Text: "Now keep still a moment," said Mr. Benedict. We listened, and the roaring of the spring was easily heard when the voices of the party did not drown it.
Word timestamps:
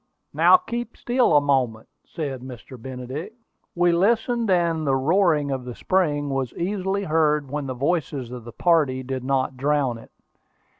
"Now 0.33 0.57
keep 0.57 0.97
still 0.97 1.37
a 1.37 1.41
moment," 1.41 1.87
said 2.07 2.41
Mr. 2.41 2.75
Benedict. 2.81 3.37
We 3.75 3.91
listened, 3.91 4.49
and 4.49 4.87
the 4.87 4.95
roaring 4.95 5.51
of 5.51 5.63
the 5.63 5.75
spring 5.75 6.31
was 6.31 6.51
easily 6.53 7.03
heard 7.03 7.51
when 7.51 7.67
the 7.67 7.75
voices 7.75 8.31
of 8.31 8.43
the 8.43 8.51
party 8.51 9.03
did 9.03 9.23
not 9.23 9.57
drown 9.57 9.99
it. 9.99 10.09